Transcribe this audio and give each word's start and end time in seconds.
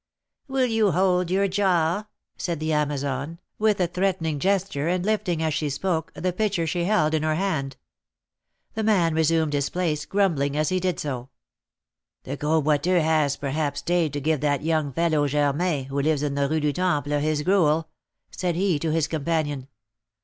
"Will 0.47 0.65
you 0.65 0.93
hold 0.93 1.29
your 1.29 1.47
jaw?" 1.47 2.07
said 2.35 2.59
the 2.59 2.73
Amazon, 2.73 3.37
with 3.59 3.79
a 3.79 3.85
threatening 3.85 4.39
gesture, 4.39 4.87
and 4.87 5.05
lifting, 5.05 5.43
as 5.43 5.53
she 5.53 5.69
spoke, 5.69 6.11
the 6.15 6.33
pitcher 6.33 6.65
she 6.65 6.85
held 6.85 7.13
in 7.13 7.21
her 7.21 7.35
hand. 7.35 7.77
The 8.73 8.81
man 8.81 9.13
resumed 9.13 9.53
his 9.53 9.69
place, 9.69 10.07
grumbling 10.07 10.57
as 10.57 10.69
he 10.69 10.79
did 10.79 10.99
so. 10.99 11.29
"The 12.23 12.35
Gros 12.35 12.63
Boiteux 12.63 12.99
has, 13.01 13.37
perhaps, 13.37 13.81
stayed 13.81 14.13
to 14.13 14.19
give 14.21 14.41
that 14.41 14.63
young 14.63 14.91
fellow 14.91 15.27
Germain, 15.27 15.85
who 15.85 16.01
lives 16.01 16.23
in 16.23 16.33
the 16.33 16.49
Rue 16.49 16.59
du 16.61 16.73
Temple, 16.73 17.19
his 17.19 17.43
gruel," 17.43 17.87
said 18.31 18.55
he, 18.55 18.79
to 18.79 18.91
his 18.91 19.07
companion. 19.07 19.67